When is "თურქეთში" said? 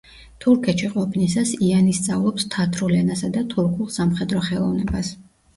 0.43-0.87